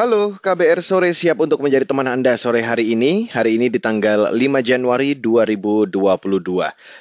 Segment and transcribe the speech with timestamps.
[0.00, 3.28] Halo, KBR Sore siap untuk menjadi teman Anda sore hari ini.
[3.28, 5.92] Hari ini di tanggal 5 Januari 2022.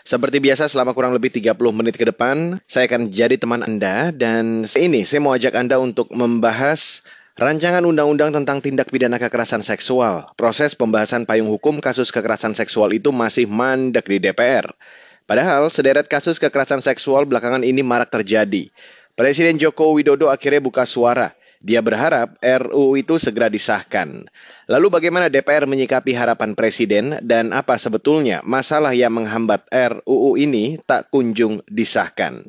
[0.04, 4.67] Seperti biasa selama kurang lebih 30 menit ke depan, saya akan jadi teman Anda dan
[4.67, 7.07] ini saya mau ajak Anda untuk membahas
[7.39, 10.36] Rancangan Undang-Undang tentang Tindak Pidana Kekerasan Seksual.
[10.36, 14.75] Proses pembahasan payung hukum kasus kekerasan seksual itu masih mandek di DPR.
[15.23, 18.67] Padahal sederet kasus kekerasan seksual belakangan ini marak terjadi.
[19.16, 24.26] Presiden Joko Widodo akhirnya buka suara dia berharap RUU itu segera disahkan.
[24.72, 31.12] Lalu bagaimana DPR menyikapi harapan Presiden dan apa sebetulnya masalah yang menghambat RUU ini tak
[31.12, 32.48] kunjung disahkan?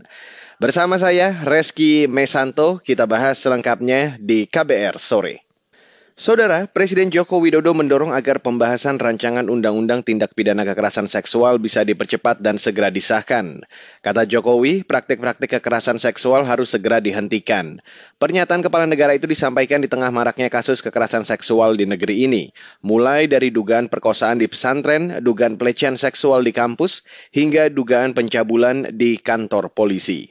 [0.61, 5.50] Bersama saya Reski Mesanto, kita bahas selengkapnya di KBR sore.
[6.21, 12.45] Saudara, Presiden Joko Widodo mendorong agar pembahasan rancangan undang-undang tindak pidana kekerasan seksual bisa dipercepat
[12.45, 13.65] dan segera disahkan.
[14.05, 17.81] Kata Jokowi, praktik-praktik kekerasan seksual harus segera dihentikan.
[18.21, 22.53] Pernyataan kepala negara itu disampaikan di tengah maraknya kasus kekerasan seksual di negeri ini,
[22.85, 27.01] mulai dari dugaan perkosaan di pesantren, dugaan pelecehan seksual di kampus,
[27.33, 30.29] hingga dugaan pencabulan di kantor polisi.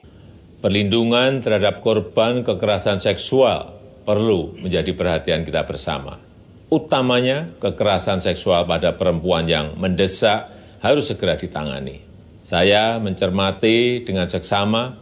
[0.62, 3.79] Perlindungan terhadap korban kekerasan seksual
[4.10, 6.18] perlu menjadi perhatian kita bersama.
[6.66, 10.50] Utamanya kekerasan seksual pada perempuan yang mendesak
[10.82, 12.02] harus segera ditangani.
[12.42, 14.98] Saya mencermati dengan seksama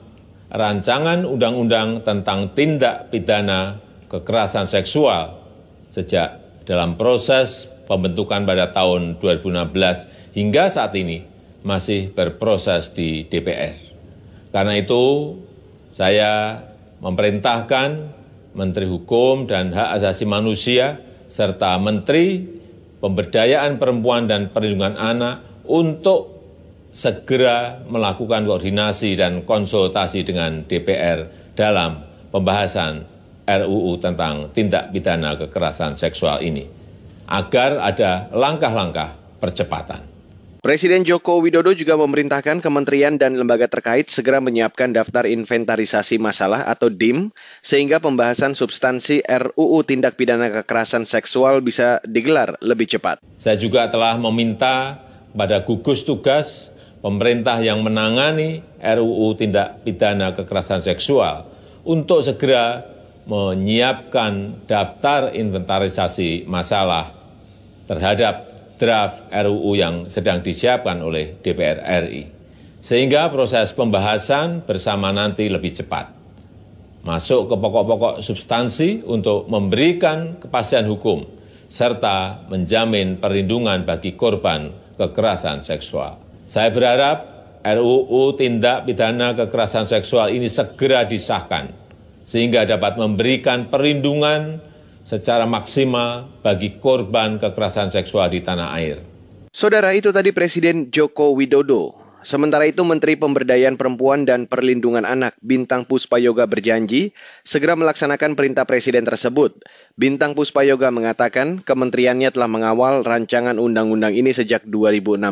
[0.52, 3.80] rancangan undang-undang tentang tindak pidana
[4.12, 5.40] kekerasan seksual
[5.88, 11.24] sejak dalam proses pembentukan pada tahun 2016 hingga saat ini
[11.64, 13.72] masih berproses di DPR.
[14.52, 15.36] Karena itu,
[15.96, 16.60] saya
[17.00, 18.17] memerintahkan
[18.58, 20.98] Menteri Hukum dan Hak Asasi Manusia,
[21.30, 22.42] serta Menteri
[22.98, 26.34] Pemberdayaan Perempuan dan Perlindungan Anak untuk
[26.90, 32.02] segera melakukan koordinasi dan konsultasi dengan DPR dalam
[32.34, 33.06] pembahasan
[33.46, 36.66] RUU tentang tindak pidana kekerasan seksual ini,
[37.30, 40.17] agar ada langkah-langkah percepatan.
[40.58, 46.90] Presiden Joko Widodo juga memerintahkan kementerian dan lembaga terkait segera menyiapkan daftar inventarisasi masalah atau
[46.90, 47.30] DIM
[47.62, 53.22] sehingga pembahasan substansi RUU tindak pidana kekerasan seksual bisa digelar lebih cepat.
[53.38, 54.98] Saya juga telah meminta
[55.30, 56.74] pada gugus tugas
[57.06, 61.46] pemerintah yang menangani RUU tindak pidana kekerasan seksual
[61.86, 62.82] untuk segera
[63.30, 67.14] menyiapkan daftar inventarisasi masalah
[67.86, 68.47] terhadap
[68.78, 72.24] draft RUU yang sedang disiapkan oleh DPR RI,
[72.78, 76.14] sehingga proses pembahasan bersama nanti lebih cepat.
[77.02, 81.26] Masuk ke pokok-pokok substansi untuk memberikan kepastian hukum,
[81.68, 86.16] serta menjamin perlindungan bagi korban kekerasan seksual.
[86.48, 87.18] Saya berharap
[87.66, 91.70] RUU tindak pidana kekerasan seksual ini segera disahkan,
[92.24, 94.60] sehingga dapat memberikan perlindungan
[95.08, 99.00] secara maksimal bagi korban kekerasan seksual di tanah air.
[99.48, 101.96] Saudara itu tadi Presiden Joko Widodo.
[102.18, 107.14] Sementara itu Menteri Pemberdayaan Perempuan dan Perlindungan Anak Bintang Puspayoga berjanji
[107.46, 109.62] segera melaksanakan perintah Presiden tersebut.
[109.94, 115.24] Bintang Puspayoga mengatakan kementeriannya telah mengawal rancangan undang-undang ini sejak 2016.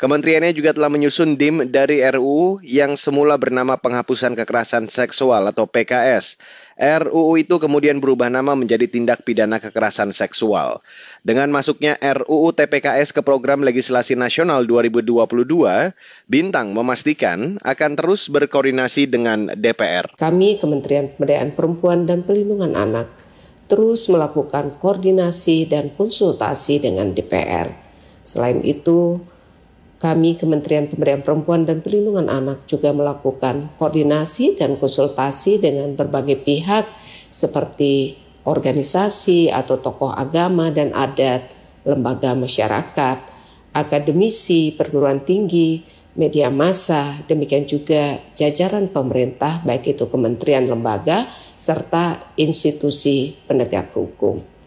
[0.00, 6.40] Kementeriannya juga telah menyusun DIM dari RUU yang semula bernama Penghapusan Kekerasan Seksual atau PKS.
[6.78, 10.84] RUU itu kemudian berubah nama menjadi tindak pidana kekerasan seksual.
[11.24, 15.16] Dengan masuknya RUU TPKS ke program legislasi nasional 2022,
[16.30, 20.14] Bintang memastikan akan terus berkoordinasi dengan DPR.
[20.14, 23.30] Kami Kementerian Pemberdayaan Perempuan dan Pelindungan Anak
[23.70, 27.70] terus melakukan koordinasi dan konsultasi dengan DPR.
[28.26, 29.22] Selain itu,
[30.00, 36.88] kami Kementerian Pemberdayaan Perempuan dan Perlindungan Anak juga melakukan koordinasi dan konsultasi dengan berbagai pihak
[37.28, 38.16] seperti
[38.48, 41.52] organisasi atau tokoh agama dan adat,
[41.84, 43.18] lembaga masyarakat,
[43.76, 45.84] akademisi, perguruan tinggi,
[46.16, 51.28] media massa, demikian juga jajaran pemerintah baik itu kementerian lembaga
[51.60, 54.59] serta institusi penegak hukum.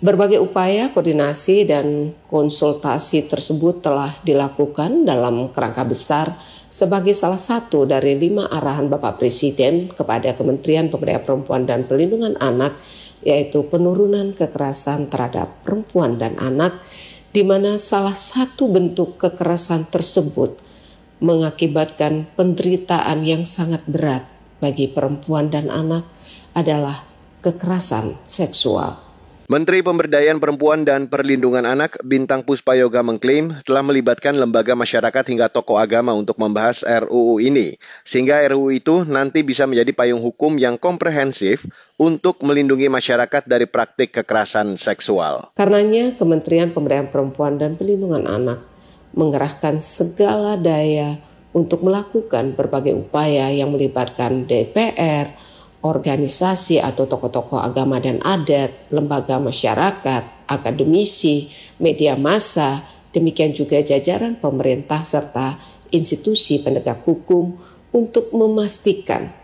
[0.00, 6.32] Berbagai upaya koordinasi dan konsultasi tersebut telah dilakukan dalam kerangka besar
[6.70, 12.78] sebagai salah satu dari lima arahan Bapak Presiden kepada Kementerian Pemberdayaan Perempuan dan Pelindungan Anak
[13.20, 16.80] yaitu penurunan kekerasan terhadap perempuan dan anak
[17.36, 20.56] di mana salah satu bentuk kekerasan tersebut
[21.20, 24.24] mengakibatkan penderitaan yang sangat berat
[24.58, 26.08] bagi perempuan dan anak
[26.56, 27.04] adalah
[27.44, 29.09] kekerasan seksual.
[29.50, 35.74] Menteri Pemberdayaan Perempuan dan Perlindungan Anak Bintang Puspayoga mengklaim telah melibatkan lembaga masyarakat hingga tokoh
[35.74, 37.74] agama untuk membahas RUU ini,
[38.06, 41.66] sehingga RUU itu nanti bisa menjadi payung hukum yang komprehensif
[41.98, 45.50] untuk melindungi masyarakat dari praktik kekerasan seksual.
[45.58, 48.62] Karenanya Kementerian Pemberdayaan Perempuan dan Perlindungan Anak
[49.18, 51.18] mengerahkan segala daya
[51.50, 55.49] untuk melakukan berbagai upaya yang melibatkan DPR,
[55.80, 61.48] organisasi atau tokoh-tokoh agama dan adat, lembaga masyarakat, akademisi,
[61.80, 62.84] media massa,
[63.16, 65.56] demikian juga jajaran pemerintah serta
[65.88, 67.56] institusi penegak hukum
[67.90, 69.40] untuk memastikan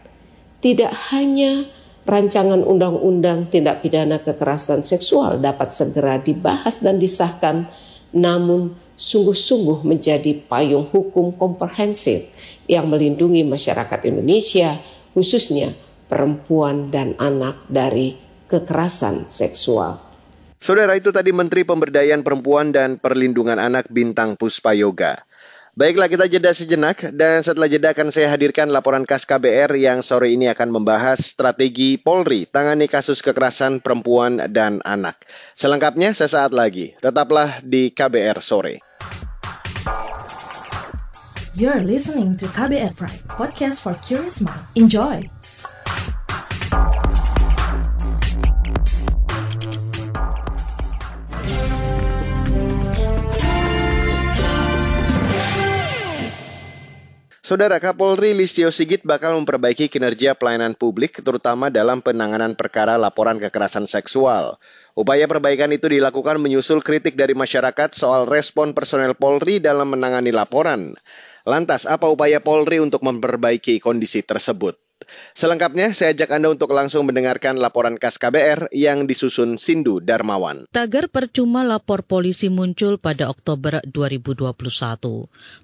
[0.66, 1.68] tidak hanya
[2.02, 7.70] rancangan undang-undang tindak pidana kekerasan seksual dapat segera dibahas dan disahkan,
[8.10, 12.34] namun sungguh-sungguh menjadi payung hukum komprehensif
[12.66, 14.74] yang melindungi masyarakat Indonesia,
[15.12, 15.70] khususnya
[16.06, 18.16] perempuan dan anak dari
[18.46, 19.98] kekerasan seksual.
[20.56, 25.20] Saudara itu tadi Menteri Pemberdayaan Perempuan dan Perlindungan Anak Bintang Puspa Yoga.
[25.76, 30.32] Baiklah kita jeda sejenak dan setelah jeda akan saya hadirkan laporan khas KBR yang sore
[30.32, 35.20] ini akan membahas strategi Polri tangani kasus kekerasan perempuan dan anak.
[35.52, 36.96] Selengkapnya sesaat lagi.
[36.96, 38.80] Tetaplah di KBR sore.
[41.52, 44.64] You're listening to KBR Pride, podcast for curious mind.
[44.76, 45.35] Enjoy.
[57.46, 63.86] Saudara Kapolri Listio Sigit bakal memperbaiki kinerja pelayanan publik terutama dalam penanganan perkara laporan kekerasan
[63.86, 64.58] seksual.
[64.98, 70.98] Upaya perbaikan itu dilakukan menyusul kritik dari masyarakat soal respon personel Polri dalam menangani laporan.
[71.46, 74.74] Lantas, apa upaya Polri untuk memperbaiki kondisi tersebut?
[75.36, 80.66] Selengkapnya saya ajak Anda untuk langsung mendengarkan laporan khas KBR yang disusun Sindu Darmawan.
[80.72, 84.52] Tagar percuma lapor polisi muncul pada Oktober 2021.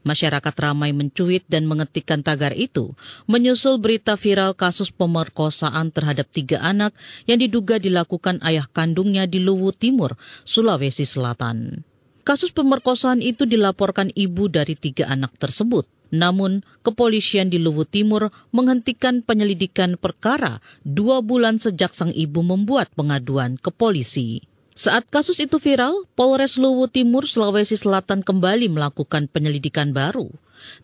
[0.05, 2.94] Masyarakat ramai mencuit dan mengetikkan tagar itu,
[3.27, 6.94] menyusul berita viral kasus pemerkosaan terhadap tiga anak
[7.25, 11.83] yang diduga dilakukan ayah kandungnya di Luwu Timur, Sulawesi Selatan.
[12.23, 16.01] Kasus pemerkosaan itu dilaporkan ibu dari tiga anak tersebut.
[16.12, 23.56] Namun, kepolisian di Luwu Timur menghentikan penyelidikan perkara dua bulan sejak sang ibu membuat pengaduan
[23.56, 24.44] ke polisi.
[24.73, 30.32] Saat kasus itu viral, Polres Luwu Timur, Sulawesi Selatan kembali melakukan penyelidikan baru.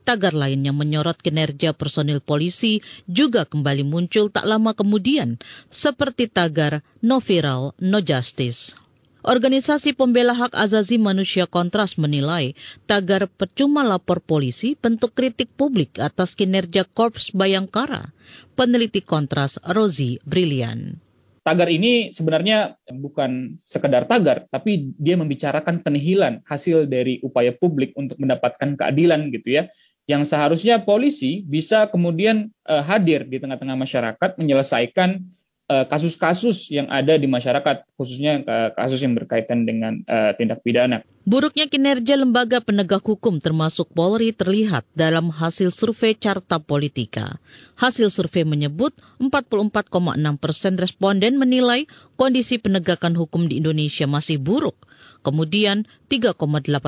[0.05, 5.41] Tagar lain yang menyorot kinerja personil polisi juga kembali muncul tak lama kemudian,
[5.73, 8.88] seperti tagar No Viral, No Justice.
[9.27, 12.55] Organisasi pembela hak azazi manusia Kontras menilai
[12.87, 18.15] tagar percuma lapor polisi bentuk kritik publik atas kinerja Korps Bayangkara.
[18.55, 21.03] Peneliti Kontras Rozi Brilian.
[21.43, 28.23] Tagar ini sebenarnya bukan sekedar tagar, tapi dia membicarakan penihilan hasil dari upaya publik untuk
[28.23, 29.67] mendapatkan keadilan gitu ya.
[30.07, 35.38] Yang seharusnya polisi bisa kemudian uh, hadir di tengah-tengah masyarakat menyelesaikan Eh,
[35.85, 41.05] kasus-kasus yang ada di masyarakat, khususnya eh, kasus yang berkaitan dengan uh, tindak pidana.
[41.29, 47.37] Buruknya kinerja lembaga penegak hukum termasuk Polri terlihat dalam hasil survei Carta Politika.
[47.77, 49.93] Hasil survei menyebut 44,6
[50.41, 51.85] persen responden menilai
[52.17, 54.89] kondisi penegakan hukum di Indonesia masih buruk.
[55.21, 56.41] Kemudian 3,8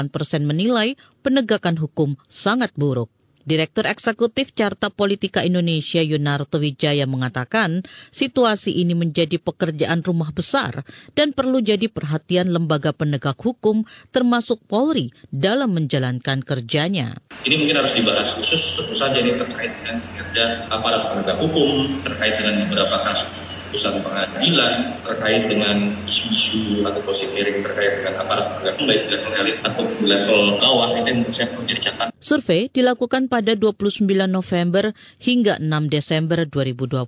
[0.09, 3.13] persen menilai penegakan hukum sangat buruk.
[3.45, 11.33] Direktur Eksekutif Carta Politika Indonesia Yunarto Wijaya mengatakan situasi ini menjadi pekerjaan rumah besar dan
[11.33, 17.17] perlu jadi perhatian lembaga penegak hukum termasuk Polri dalam menjalankan kerjanya.
[17.45, 22.69] Ini mungkin harus dibahas khusus tentu saja ini terkait dengan aparat penegak hukum, terkait dengan
[22.69, 29.33] beberapa kasus putusan pengadilan terkait dengan isu-isu atau posisi terkait dengan aparat penegak baik level
[29.39, 32.09] elit atau level bawah itu yang saya perlu jadi catatan.
[32.19, 34.91] Survei dilakukan pada 29 November
[35.23, 37.07] hingga 6 Desember 2021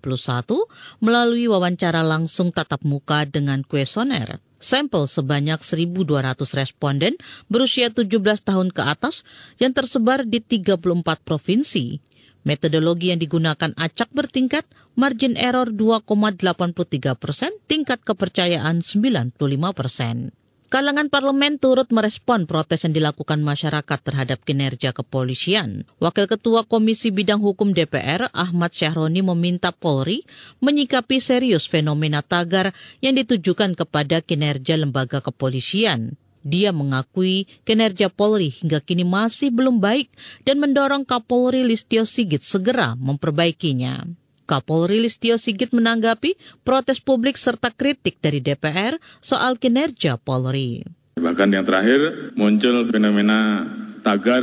[1.03, 4.39] melalui wawancara langsung tatap muka dengan kuesioner.
[4.63, 7.19] Sampel sebanyak 1.200 responden
[7.51, 8.07] berusia 17
[8.47, 9.27] tahun ke atas
[9.59, 10.79] yang tersebar di 34
[11.27, 12.12] provinsi.
[12.43, 14.67] Metodologi yang digunakan acak bertingkat,
[14.99, 19.39] margin error 2,83 persen, tingkat kepercayaan 95
[19.73, 20.35] persen.
[20.73, 25.85] Kalangan parlemen turut merespon protes yang dilakukan masyarakat terhadap kinerja kepolisian.
[26.01, 30.25] Wakil Ketua Komisi Bidang Hukum DPR, Ahmad Syahroni meminta Polri
[30.65, 32.73] menyikapi serius fenomena tagar
[33.05, 36.17] yang ditujukan kepada kinerja lembaga kepolisian.
[36.43, 40.11] Dia mengakui kinerja Polri hingga kini masih belum baik
[40.43, 44.03] dan mendorong Kapolri Listio Sigit segera memperbaikinya.
[44.47, 46.35] Kapolri Listio Sigit menanggapi
[46.67, 50.83] protes publik serta kritik dari DPR soal kinerja Polri.
[51.17, 53.63] Bahkan yang terakhir muncul fenomena
[54.03, 54.43] tagar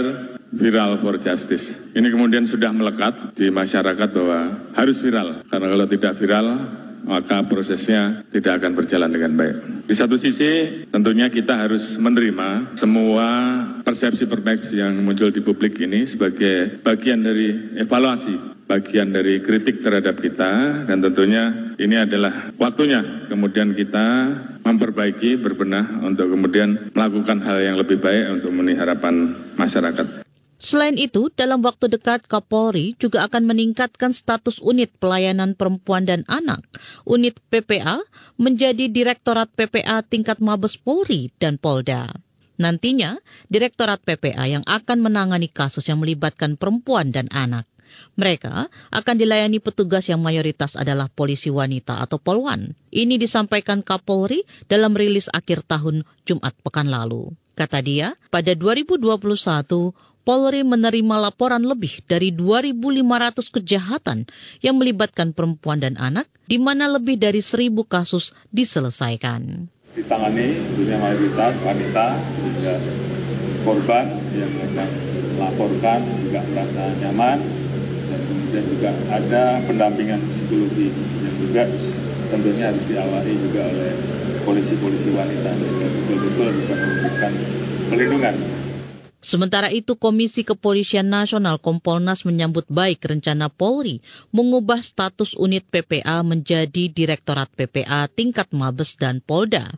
[0.50, 1.94] viral for justice.
[1.94, 4.40] Ini kemudian sudah melekat di masyarakat bahwa
[4.74, 5.46] harus viral.
[5.46, 6.48] Karena kalau tidak viral,
[7.06, 9.88] maka prosesnya tidak akan berjalan dengan baik.
[9.90, 13.28] Di satu sisi tentunya kita harus menerima semua
[13.84, 20.86] persepsi-persepsi yang muncul di publik ini sebagai bagian dari evaluasi bagian dari kritik terhadap kita
[20.86, 24.30] dan tentunya ini adalah waktunya kemudian kita
[24.62, 30.19] memperbaiki, berbenah untuk kemudian melakukan hal yang lebih baik untuk memenuhi harapan masyarakat.
[30.60, 36.68] Selain itu, dalam waktu dekat Kapolri juga akan meningkatkan status unit pelayanan perempuan dan anak,
[37.08, 38.04] unit PPA,
[38.36, 42.12] menjadi Direktorat PPA tingkat Mabes Polri dan Polda.
[42.60, 43.16] Nantinya,
[43.48, 47.64] Direktorat PPA yang akan menangani kasus yang melibatkan perempuan dan anak.
[48.20, 52.76] Mereka akan dilayani petugas yang mayoritas adalah polisi wanita atau polwan.
[52.92, 57.32] Ini disampaikan Kapolri dalam rilis akhir tahun Jumat pekan lalu.
[57.60, 59.04] Kata dia, pada 2021
[60.30, 64.30] Polri menerima laporan lebih dari 2.500 kejahatan
[64.62, 69.66] yang melibatkan perempuan dan anak, di mana lebih dari 1.000 kasus diselesaikan.
[69.98, 72.14] Ditangani dunia mayoritas wanita,
[72.46, 72.78] juga
[73.66, 74.06] korban
[74.38, 74.86] yang mereka
[75.42, 77.42] laporkan juga merasa nyaman,
[78.14, 80.94] dan kemudian juga ada pendampingan psikologi
[81.26, 81.66] yang juga
[82.30, 83.98] tentunya harus diawali juga oleh
[84.46, 87.34] polisi-polisi wanita sehingga betul-betul bisa memberikan
[87.90, 88.36] pelindungan
[89.20, 94.00] Sementara itu, Komisi Kepolisian Nasional Kompolnas menyambut baik rencana Polri
[94.32, 99.76] mengubah status unit PPA menjadi Direktorat PPA tingkat Mabes dan Polda.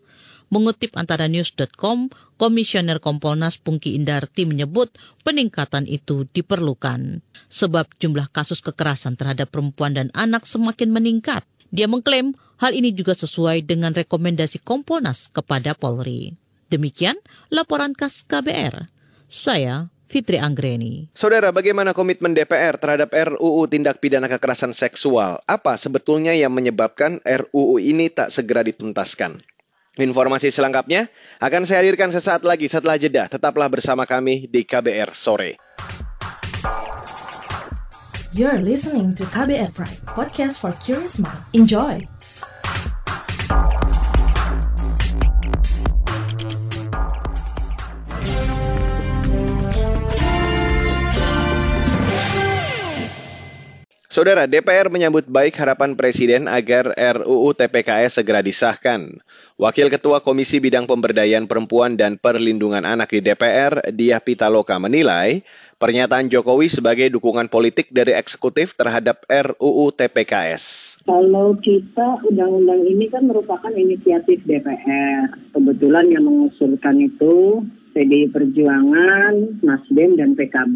[0.54, 4.94] Mengutip antara news.com, Komisioner Kompolnas Pungki Indarti menyebut
[5.26, 7.26] peningkatan itu diperlukan.
[7.50, 11.42] Sebab jumlah kasus kekerasan terhadap perempuan dan anak semakin meningkat.
[11.74, 16.36] Dia mengklaim hal ini juga sesuai dengan rekomendasi Kompolnas kepada Polri.
[16.70, 17.18] Demikian
[17.50, 19.01] laporan KAS KBR.
[19.32, 21.08] Saya Fitri Anggreni.
[21.16, 25.40] Saudara, bagaimana komitmen DPR terhadap RUU Tindak Pidana Kekerasan Seksual?
[25.48, 29.40] Apa sebetulnya yang menyebabkan RUU ini tak segera dituntaskan?
[29.96, 31.08] Informasi selengkapnya
[31.40, 33.32] akan saya hadirkan sesaat lagi setelah jeda.
[33.32, 35.56] Tetaplah bersama kami di KBR Sore.
[38.36, 41.40] You're listening to KBR Pride, podcast for curious mind.
[41.56, 42.04] Enjoy!
[54.12, 59.24] Saudara, DPR menyambut baik harapan Presiden agar RUU TPKS segera disahkan.
[59.56, 65.48] Wakil Ketua Komisi Bidang Pemberdayaan Perempuan dan Perlindungan Anak di DPR, Diah Pitaloka menilai
[65.80, 71.00] pernyataan Jokowi sebagai dukungan politik dari eksekutif terhadap RUU TPKS.
[71.08, 75.56] Kalau kita undang-undang ini kan merupakan inisiatif DPR.
[75.56, 77.64] Kebetulan yang mengusulkan itu
[77.96, 80.76] PDI Perjuangan, Nasdem, dan PKB.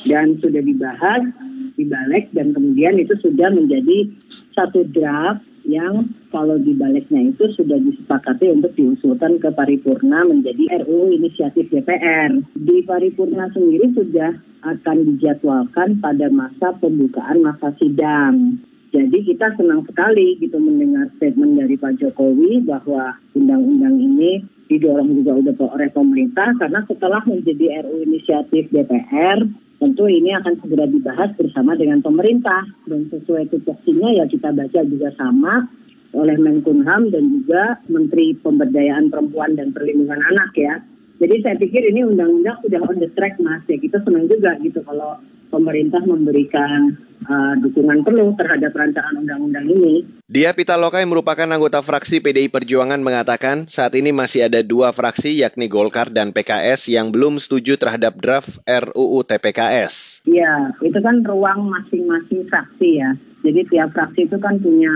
[0.00, 1.28] Dan sudah dibahas
[1.74, 4.10] di balik dan kemudian itu sudah menjadi
[4.54, 11.12] satu draft yang kalau di baliknya itu sudah disepakati untuk diusulkan ke paripurna menjadi RUU
[11.20, 12.32] inisiatif DPR.
[12.56, 18.60] Di paripurna sendiri sudah akan dijadwalkan pada masa pembukaan masa sidang.
[18.90, 25.38] Jadi kita senang sekali gitu mendengar statement dari Pak Jokowi bahwa undang-undang ini didorong juga
[25.78, 29.46] oleh pemerintah karena setelah menjadi RUU inisiatif DPR
[29.80, 35.08] tentu ini akan segera dibahas bersama dengan pemerintah dan sesuai tupoksinya ya kita baca juga
[35.16, 35.64] sama
[36.12, 40.84] oleh Menkumham dan juga Menteri Pemberdayaan Perempuan dan Perlindungan Anak ya.
[41.20, 44.84] Jadi saya pikir ini undang-undang sudah on the track mas ya kita senang juga gitu
[44.84, 45.16] kalau
[45.50, 50.06] pemerintah memberikan uh, dukungan penuh terhadap rancangan undang-undang ini.
[50.30, 55.34] Dia Pitaloka yang merupakan anggota fraksi PDI Perjuangan mengatakan saat ini masih ada dua fraksi
[55.42, 60.24] yakni Golkar dan PKS yang belum setuju terhadap draft RUU TPKS.
[60.30, 63.10] Iya, itu kan ruang masing-masing fraksi ya.
[63.42, 64.92] Jadi tiap fraksi itu kan punya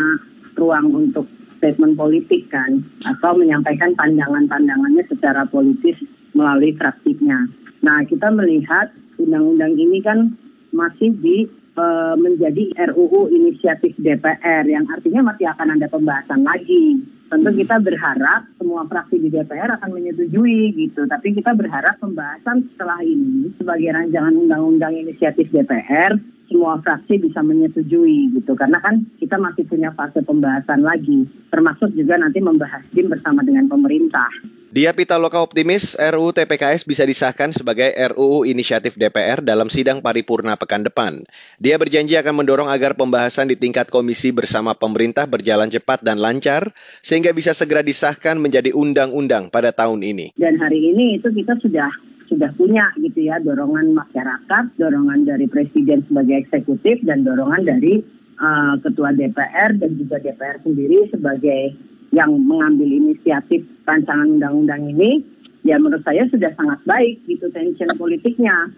[0.54, 1.26] ruang untuk
[1.58, 5.96] statement politik kan atau menyampaikan pandangan-pandangannya secara politis
[6.37, 7.49] melalui fraksinya.
[7.80, 10.37] Nah, kita melihat undang-undang ini kan
[10.75, 11.47] masih di
[11.78, 17.00] uh, menjadi RUU inisiatif DPR yang artinya masih akan ada pembahasan lagi.
[17.25, 23.00] Tentu kita berharap semua fraksi di DPR akan menyetujui gitu, tapi kita berharap pembahasan setelah
[23.00, 29.65] ini sebagai rancangan undang-undang inisiatif DPR semua fraksi bisa menyetujui gitu karena kan kita masih
[29.69, 34.29] punya fase pembahasan lagi termasuk juga nanti membahas tim bersama dengan pemerintah.
[34.75, 40.83] Dia Pitaloka optimis RUU TPKS bisa disahkan sebagai RUU inisiatif DPR dalam sidang paripurna pekan
[40.83, 41.23] depan.
[41.63, 46.75] Dia berjanji akan mendorong agar pembahasan di tingkat komisi bersama pemerintah berjalan cepat dan lancar
[47.07, 50.35] sehingga bisa segera disahkan menjadi undang-undang pada tahun ini.
[50.35, 51.95] Dan hari ini itu kita sudah
[52.35, 58.03] sudah punya gitu ya dorongan masyarakat, dorongan dari presiden sebagai eksekutif dan dorongan dari
[58.43, 61.79] uh, ketua DPR dan juga DPR sendiri sebagai
[62.11, 65.23] yang mengambil inisiatif rancangan undang-undang ini,
[65.62, 68.71] ya menurut saya sudah sangat baik gitu tension politiknya.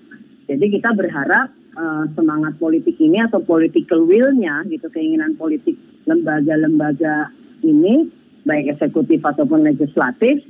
[0.47, 7.33] Jadi kita berharap uh, semangat politik ini atau political will-nya gitu keinginan politik lembaga-lembaga
[7.65, 8.09] ini
[8.47, 10.45] baik eksekutif ataupun legislatif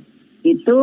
[0.45, 0.77] itu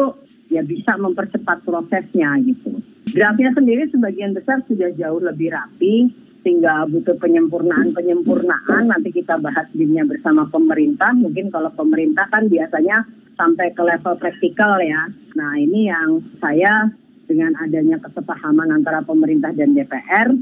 [0.55, 2.79] ya bisa mempercepat prosesnya gitu.
[3.11, 6.11] Draftnya sendiri sebagian besar sudah jauh lebih rapi,
[6.45, 13.73] sehingga butuh penyempurnaan-penyempurnaan nanti kita bahas dirinya bersama pemerintah mungkin kalau pemerintah kan biasanya sampai
[13.73, 16.93] ke level praktikal ya nah ini yang saya
[17.25, 20.37] dengan adanya kesepahaman antara pemerintah dan DPR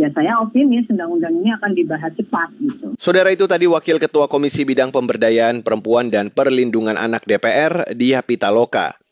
[0.00, 2.86] ya saya optimis undang-undang ini akan dibahas cepat gitu.
[2.98, 9.03] Saudara itu tadi Wakil Ketua Komisi Bidang Pemberdayaan Perempuan dan Perlindungan Anak DPR, Dia Pitaloka.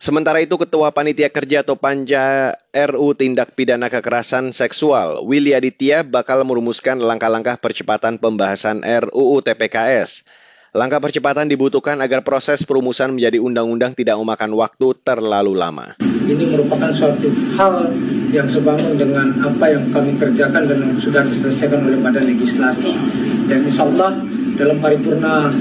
[0.00, 6.40] Sementara itu Ketua Panitia Kerja atau Panja RU Tindak Pidana Kekerasan Seksual, Willy Aditya bakal
[6.48, 10.24] merumuskan langkah-langkah percepatan pembahasan RUU TPKS.
[10.72, 16.00] Langkah percepatan dibutuhkan agar proses perumusan menjadi undang-undang tidak memakan waktu terlalu lama.
[16.00, 17.28] Ini merupakan suatu
[17.60, 17.92] hal
[18.32, 22.96] yang sebangun dengan apa yang kami kerjakan dan sudah diselesaikan oleh badan legislasi.
[23.52, 24.16] Dan insya Allah
[24.56, 25.52] dalam paripurna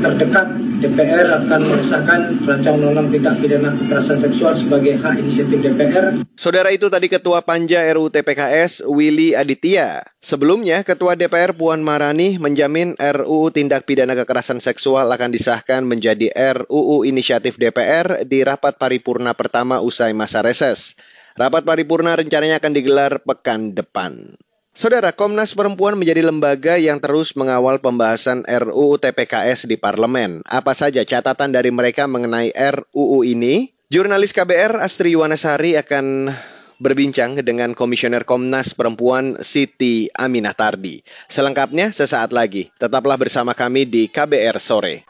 [0.00, 6.20] terdekat DPR akan mengesahkan rancangan undang-undang tindak pidana kekerasan seksual sebagai hak inisiatif DPR.
[6.36, 10.04] Saudara itu tadi Ketua Panja RUU TPKS Willy Aditya.
[10.20, 17.08] Sebelumnya, Ketua DPR Puan Marani menjamin RUU tindak pidana kekerasan seksual akan disahkan menjadi RUU
[17.08, 21.00] inisiatif DPR di rapat paripurna pertama usai masa reses.
[21.36, 24.40] Rapat paripurna rencananya akan digelar pekan depan.
[24.76, 30.44] Saudara, Komnas Perempuan menjadi lembaga yang terus mengawal pembahasan RUU TPKS di parlemen.
[30.44, 33.72] Apa saja catatan dari mereka mengenai RUU ini?
[33.88, 36.28] Jurnalis KBR Astri Yuwanasari akan
[36.76, 41.00] berbincang dengan Komisioner Komnas Perempuan Siti Aminah Tardi.
[41.24, 42.68] Selengkapnya sesaat lagi.
[42.76, 45.08] Tetaplah bersama kami di KBR Sore.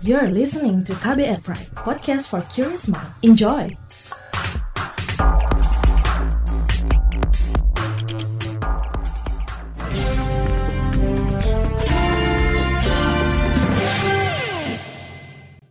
[0.00, 3.12] You're listening to KBR Pride, podcast for curious mind.
[3.20, 3.85] Enjoy!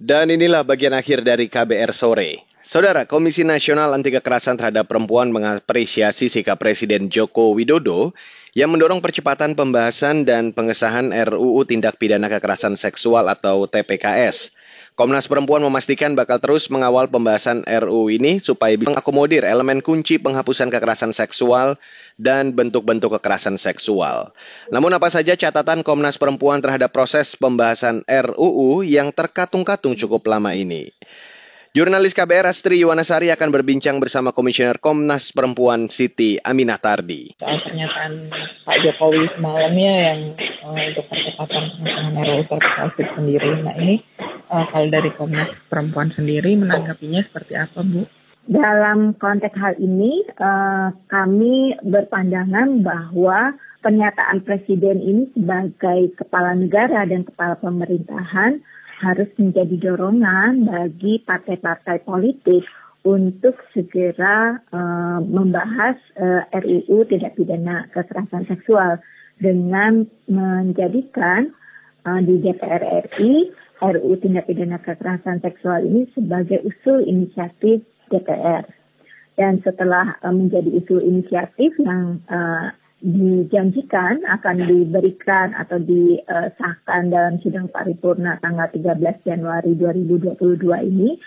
[0.06, 2.46] Dan inilah bagian akhir dari KBR sore.
[2.62, 8.14] Saudara, Komisi Nasional Anti Kekerasan Terhadap Perempuan mengapresiasi sikap Presiden Joko Widodo
[8.54, 14.54] yang mendorong percepatan pembahasan dan pengesahan RUU Tindak Pidana Kekerasan Seksual atau TPKS.
[14.96, 20.72] Komnas Perempuan memastikan bakal terus mengawal pembahasan RUU ini supaya bisa mengakomodir elemen kunci penghapusan
[20.72, 21.76] kekerasan seksual
[22.16, 24.32] dan bentuk-bentuk kekerasan seksual.
[24.72, 30.88] Namun apa saja catatan Komnas Perempuan terhadap proses pembahasan RUU yang terkatung-katung cukup lama ini?
[31.76, 37.36] Jurnalis KBR Astri Yuwanasari akan berbincang bersama Komisioner Komnas Perempuan Siti Aminah Tardi.
[37.36, 38.32] Soal pernyataan
[38.64, 40.20] Pak Jokowi semalamnya yang
[40.64, 43.60] uh, untuk percepatan pengesahan RUU TPKS sendiri.
[43.60, 44.00] Nah ini
[44.50, 48.06] uh, kalau dari Komnas Perempuan sendiri menanggapinya seperti apa Bu?
[48.46, 57.26] Dalam konteks hal ini uh, kami berpandangan bahwa pernyataan Presiden ini sebagai kepala negara dan
[57.26, 58.62] kepala pemerintahan
[59.02, 62.66] harus menjadi dorongan bagi partai-partai politik
[63.06, 68.98] untuk segera uh, membahas uh, RUU tidak pidana kekerasan seksual
[69.38, 71.54] dengan menjadikan
[72.06, 78.64] uh, di DPR RI RUU tindak pidana kekerasan seksual ini sebagai usul inisiatif DPR.
[79.36, 82.72] Dan setelah uh, menjadi usul inisiatif yang uh,
[83.04, 90.40] dijanjikan akan diberikan atau disahkan dalam sidang paripurna tanggal 13 Januari 2022
[90.88, 91.20] ini,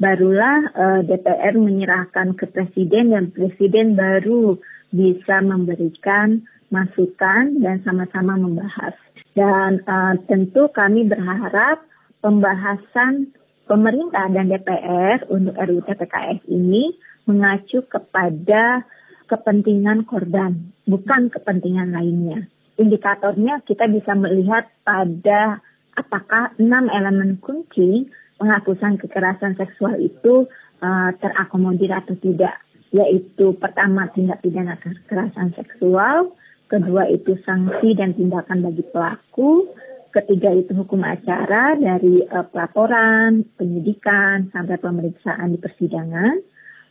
[0.00, 4.56] barulah uh, eh, DPR menyerahkan ke Presiden dan Presiden baru
[4.94, 8.94] bisa memberikan masukan dan sama-sama membahas.
[9.30, 11.82] Dan uh, tentu kami berharap
[12.18, 13.30] pembahasan
[13.70, 16.90] pemerintah dan DPR untuk RUU TPKS ini
[17.30, 18.82] mengacu kepada
[19.30, 22.50] kepentingan korban, bukan kepentingan lainnya.
[22.74, 25.62] Indikatornya kita bisa melihat pada
[25.94, 28.10] apakah enam elemen kunci
[28.42, 30.50] penghapusan kekerasan seksual itu
[30.82, 32.58] uh, terakomodir atau tidak,
[32.90, 36.34] yaitu pertama tindak pidana kekerasan seksual,
[36.70, 39.66] kedua itu sanksi dan tindakan bagi pelaku,
[40.14, 46.38] ketiga itu hukum acara dari uh, pelaporan, penyidikan sampai pemeriksaan di persidangan.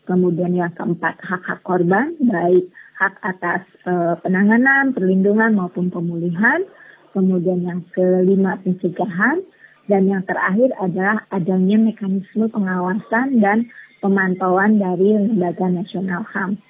[0.04, 2.68] Kemudian yang keempat hak-hak korban baik
[3.00, 6.68] hak atas uh, penanganan, perlindungan maupun pemulihan.
[7.16, 9.42] Kemudian yang kelima pencegahan
[9.90, 13.66] dan yang terakhir adalah adanya mekanisme pengawasan dan
[13.98, 16.62] pemantauan dari Lembaga Nasional HAM.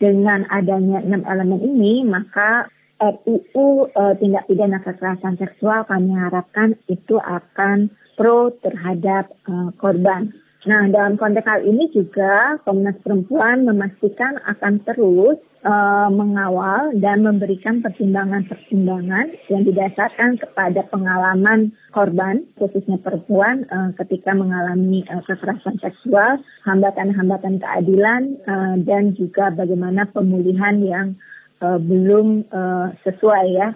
[0.00, 2.64] Dengan adanya enam elemen ini, maka
[3.00, 10.32] RUU e, tindak pidana kekerasan seksual kami harapkan itu akan pro terhadap e, korban.
[10.60, 15.74] Nah, dalam konteks hal ini juga Komnas Perempuan memastikan akan terus e,
[16.12, 25.14] mengawal dan memberikan pertimbangan-pertimbangan yang didasarkan kepada pengalaman korban, khususnya perempuan, e, ketika mengalami e,
[25.24, 31.16] kekerasan seksual, hambatan-hambatan keadilan, e, dan juga bagaimana pemulihan yang
[31.60, 33.68] uh, belum uh, sesuai ya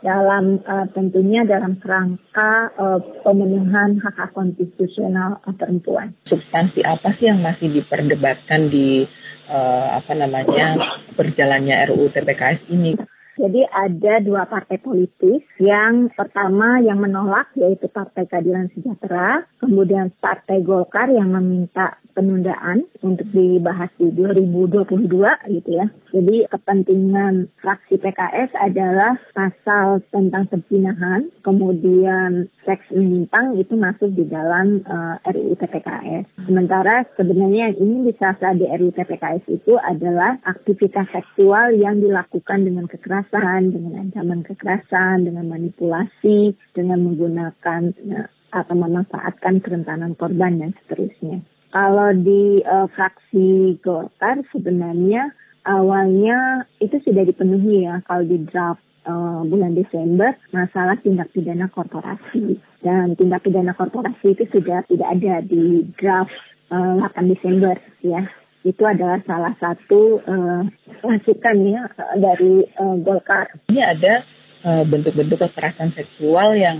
[0.00, 6.16] dalam uh, tentunya dalam kerangka uh, pemenuhan hak hak konstitusional perempuan.
[6.24, 9.04] Substansi apa sih yang masih diperdebatkan di
[9.52, 12.96] uh, apa namanya berjalannya RUU TPKS ini?
[13.40, 15.48] Jadi ada dua partai politik.
[15.56, 23.24] Yang pertama yang menolak yaitu Partai Keadilan Sejahtera, kemudian Partai Golkar yang meminta penundaan untuk
[23.32, 25.08] dibahas di 2022
[25.56, 25.86] gitu ya.
[26.10, 34.82] Jadi kepentingan fraksi PKS adalah pasal tentang perzinahan, kemudian seks menyimpang itu masuk di dalam
[34.84, 36.50] uh, eh, RUU TPKS.
[36.50, 42.90] Sementara sebenarnya yang ingin disasar di RUU TPKS itu adalah aktivitas seksual yang dilakukan dengan
[42.90, 43.29] kekerasan,
[43.70, 51.38] dengan ancaman kekerasan, dengan manipulasi, dengan menggunakan uh, atau memanfaatkan kerentanan korban dan seterusnya.
[51.70, 55.30] Kalau di uh, fraksi Golkar sebenarnya
[55.62, 62.58] awalnya itu sudah dipenuhi ya kalau di draft uh, bulan Desember masalah tindak pidana korporasi
[62.82, 66.34] dan tindak pidana korporasi itu sudah tidak ada di draft
[66.74, 68.26] uh, 8 Desember ya
[68.60, 70.62] itu adalah salah satu uh,
[71.00, 71.84] masukan ya
[72.16, 73.48] dari uh, Golkar.
[73.72, 74.14] Ini ada
[74.60, 76.76] bentuk-bentuk uh, kekerasan seksual yang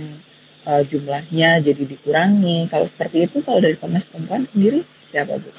[0.69, 2.69] uh, jumlahnya jadi dikurangi.
[2.69, 5.49] Kalau seperti itu, kalau dari Komnas Perempuan sendiri siapa Bu?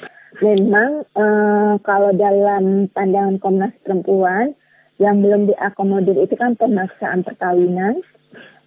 [0.41, 4.57] Memang uh, kalau dalam pandangan Komnas Perempuan
[4.97, 8.01] yang belum diakomodir itu kan pemaksaan perkawinan,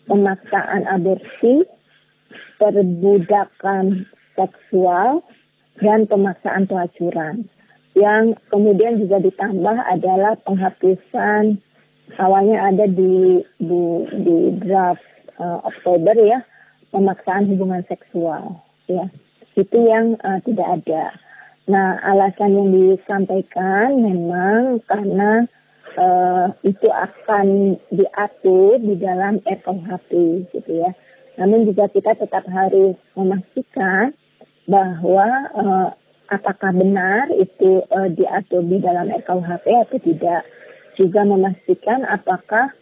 [0.06, 1.66] pemaksaan aborsi,
[2.60, 5.26] perbudakan seksual,
[5.80, 7.48] dan pemaksaan pelacuran.
[7.96, 11.56] Yang kemudian juga ditambah adalah penghapusan
[12.20, 13.82] awalnya ada di di,
[14.14, 15.02] di draft
[15.40, 16.44] uh, Oktober ya
[16.94, 19.10] pemaksaan hubungan seksual ya
[19.56, 21.04] itu yang uh, tidak ada.
[21.66, 25.48] Nah alasan yang disampaikan memang karena
[25.98, 30.10] uh, itu akan diatur di dalam RKUHP
[30.52, 30.92] gitu ya.
[31.40, 34.12] Namun juga kita tetap harus memastikan
[34.66, 35.88] bahwa uh,
[36.30, 40.42] apakah benar itu uh, diatur di dalam RKUHP atau tidak.
[40.96, 42.72] Juga memastikan apakah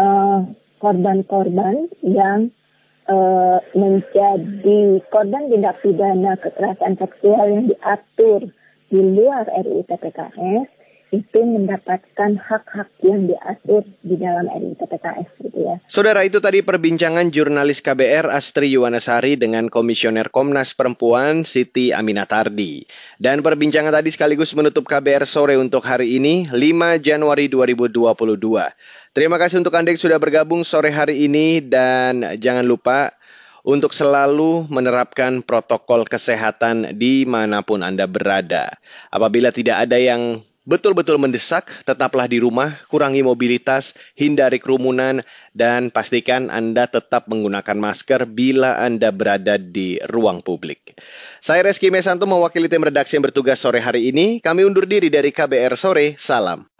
[0.00, 0.48] uh,
[0.80, 2.48] korban-korban yang
[3.04, 8.48] uh, menjadi korban tindak pidana kekerasan seksual yang diatur
[8.88, 10.79] di luar RUU TPKS
[11.10, 14.78] itu mendapatkan hak-hak yang diatur di dalam RUU
[15.42, 15.82] gitu ya.
[15.90, 22.86] Saudara itu tadi perbincangan jurnalis KBR Astri Yuwanasari dengan Komisioner Komnas Perempuan Siti Aminatardi.
[23.18, 28.38] Dan perbincangan tadi sekaligus menutup KBR sore untuk hari ini 5 Januari 2022.
[29.10, 33.10] Terima kasih untuk Anda yang sudah bergabung sore hari ini dan jangan lupa
[33.66, 38.70] untuk selalu menerapkan protokol kesehatan di mana pun Anda berada.
[39.12, 46.48] Apabila tidak ada yang betul-betul mendesak, tetaplah di rumah, kurangi mobilitas, hindari kerumunan, dan pastikan
[46.48, 50.96] Anda tetap menggunakan masker bila Anda berada di ruang publik.
[51.38, 54.40] Saya Reski Mesanto mewakili tim redaksi yang bertugas sore hari ini.
[54.40, 56.14] Kami undur diri dari KBR Sore.
[56.16, 56.79] Salam.